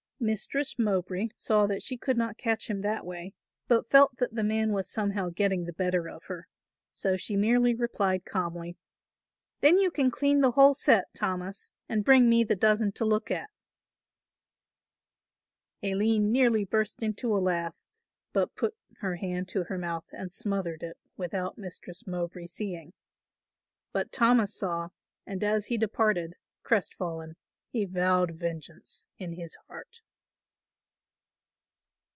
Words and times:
Mistress 0.23 0.77
Mowbray 0.77 1.29
saw 1.35 1.65
that 1.65 1.81
she 1.81 1.97
could 1.97 2.15
not 2.15 2.37
catch 2.37 2.69
him 2.69 2.81
that 2.81 3.07
way, 3.07 3.33
but 3.67 3.89
felt 3.89 4.17
that 4.17 4.35
the 4.35 4.43
man 4.43 4.71
was 4.71 4.87
somehow 4.87 5.29
getting 5.31 5.65
the 5.65 5.73
better 5.73 6.07
of 6.07 6.25
her, 6.25 6.47
so 6.91 7.17
she 7.17 7.35
merely 7.35 7.73
replied 7.73 8.23
calmly, 8.23 8.77
"Then 9.61 9.79
you 9.79 9.89
can 9.89 10.11
clean 10.11 10.41
the 10.41 10.51
whole 10.51 10.75
set, 10.75 11.05
Thomas, 11.15 11.71
and 11.89 12.05
bring 12.05 12.29
me 12.29 12.43
the 12.43 12.55
dozen 12.55 12.91
to 12.91 13.03
look 13.03 13.31
at." 13.31 13.49
Aline 15.81 16.31
nearly 16.31 16.65
burst 16.65 17.01
into 17.01 17.35
a 17.35 17.41
laugh, 17.41 17.73
but 18.31 18.55
put 18.55 18.75
her 18.99 19.15
hand 19.15 19.47
to 19.47 19.63
her 19.69 19.77
mouth 19.79 20.05
and 20.11 20.31
smothered 20.31 20.83
it 20.83 20.97
without 21.17 21.57
Mistress 21.57 22.05
Mowbray 22.05 22.45
seeing; 22.45 22.93
but 23.91 24.11
Thomas 24.11 24.53
saw 24.53 24.89
and 25.25 25.43
as 25.43 25.65
he 25.65 25.79
departed, 25.79 26.35
crest 26.61 26.93
fallen, 26.93 27.37
he 27.71 27.85
vowed 27.85 28.35
vengeance 28.37 29.07
in 29.17 29.33
his 29.33 29.55
heart. 29.67 30.01